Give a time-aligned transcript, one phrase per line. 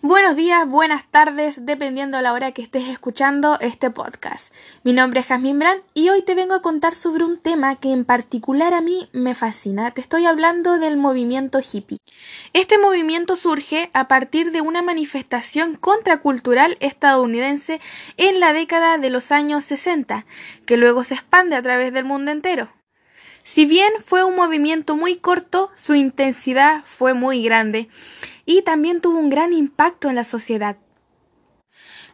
[0.00, 4.54] Buenos días, buenas tardes, dependiendo de la hora que estés escuchando este podcast.
[4.84, 7.90] Mi nombre es Jasmine Brand y hoy te vengo a contar sobre un tema que
[7.90, 9.90] en particular a mí me fascina.
[9.90, 11.98] Te estoy hablando del movimiento hippie.
[12.52, 17.80] Este movimiento surge a partir de una manifestación contracultural estadounidense
[18.18, 20.26] en la década de los años 60,
[20.64, 22.68] que luego se expande a través del mundo entero.
[23.42, 27.88] Si bien fue un movimiento muy corto, su intensidad fue muy grande
[28.48, 30.78] y también tuvo un gran impacto en la sociedad.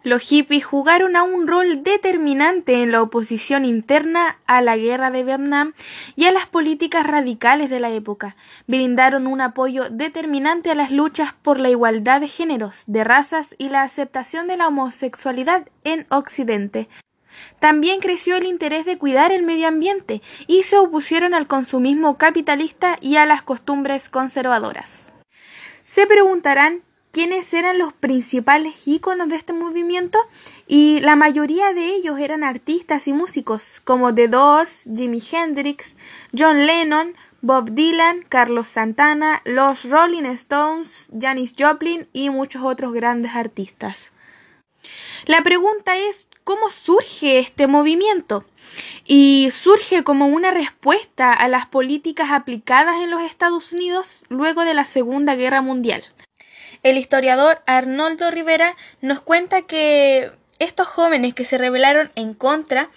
[0.02, 5.23] Los hippies jugaron a un rol determinante en la oposición interna a la guerra de
[5.23, 5.75] Vietnam
[6.16, 8.34] y a las políticas radicales de la época.
[8.66, 13.69] Brindaron un apoyo determinante a las luchas por la igualdad de géneros, de razas y
[13.69, 16.89] la aceptación de la homosexualidad en Occidente.
[17.61, 22.98] También creció el interés de cuidar el medio ambiente y se opusieron al consumismo capitalista
[23.01, 25.14] y a las costumbres conservadoras.
[25.84, 30.19] Se preguntarán quiénes eran los principales íconos de este movimiento
[30.66, 35.94] y la mayoría de ellos eran artistas y músicos como The Doors, Jimi Hendrix,
[36.36, 43.34] John Lennon, Bob Dylan, Carlos Santana, los Rolling Stones, Janis Joplin y muchos otros grandes
[43.34, 44.11] artistas.
[45.27, 48.45] La pregunta es cómo surge este movimiento.
[49.06, 54.75] Y surge como una respuesta a las políticas aplicadas en los Estados Unidos luego de
[54.75, 56.05] la Segunda Guerra Mundial.
[56.83, 62.91] El historiador Arnoldo Rivera nos cuenta que estos jóvenes que se rebelaron en contra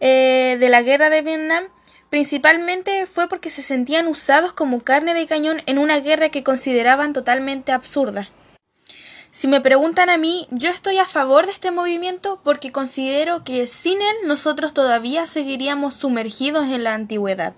[0.00, 1.64] eh, de la guerra de Vietnam
[2.10, 7.12] principalmente fue porque se sentían usados como carne de cañón en una guerra que consideraban
[7.12, 8.28] totalmente absurda.
[9.32, 13.68] Si me preguntan a mí, yo estoy a favor de este movimiento porque considero que
[13.68, 17.54] sin él nosotros todavía seguiríamos sumergidos en la antigüedad.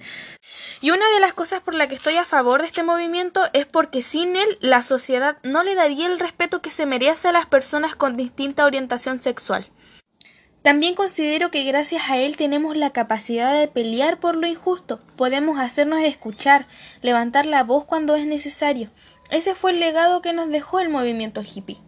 [0.82, 3.64] Y una de las cosas por la que estoy a favor de este movimiento es
[3.64, 7.46] porque sin él la sociedad no le daría el respeto que se merece a las
[7.46, 9.66] personas con distinta orientación sexual.
[10.60, 15.58] También considero que gracias a él tenemos la capacidad de pelear por lo injusto, podemos
[15.58, 16.68] hacernos escuchar,
[17.00, 18.90] levantar la voz cuando es necesario.
[19.32, 21.78] Ese fue el legado que nos dejó el movimiento hippie.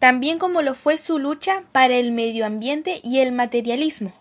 [0.00, 4.12] También como lo fue su lucha para el medio ambiente y el materialismo.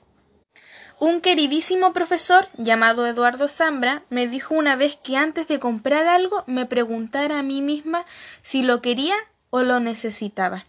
[0.99, 6.43] Un queridísimo profesor llamado Eduardo Zambra me dijo una vez que antes de comprar algo
[6.45, 8.05] me preguntara a mí misma
[8.43, 9.15] si lo quería
[9.49, 10.65] o lo necesitaba.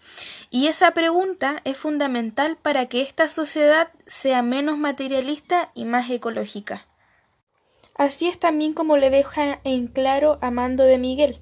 [0.50, 6.86] Y esa pregunta es fundamental para que esta sociedad sea menos materialista y más ecológica.
[7.98, 11.40] Así es también como le deja en claro Amando de Miguel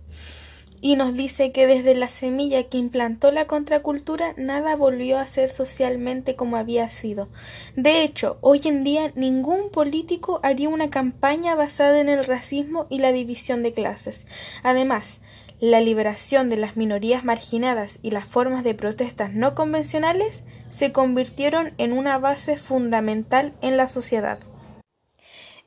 [0.84, 5.48] y nos dice que desde la semilla que implantó la contracultura nada volvió a ser
[5.48, 7.30] socialmente como había sido.
[7.74, 12.98] De hecho, hoy en día ningún político haría una campaña basada en el racismo y
[12.98, 14.26] la división de clases.
[14.62, 15.20] Además,
[15.58, 21.72] la liberación de las minorías marginadas y las formas de protestas no convencionales se convirtieron
[21.78, 24.38] en una base fundamental en la sociedad.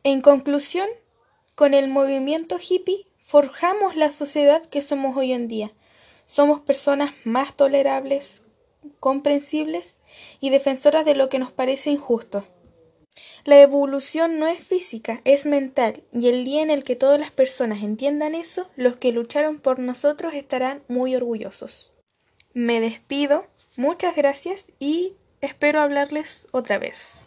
[0.07, 0.87] En conclusión,
[1.53, 5.73] con el movimiento hippie forjamos la sociedad que somos hoy en día.
[6.25, 8.41] Somos personas más tolerables,
[9.01, 9.97] comprensibles
[10.39, 12.47] y defensoras de lo que nos parece injusto.
[13.43, 17.31] La evolución no es física, es mental, y el día en el que todas las
[17.31, 21.91] personas entiendan eso, los que lucharon por nosotros estarán muy orgullosos.
[22.53, 27.26] Me despido, muchas gracias y espero hablarles otra vez.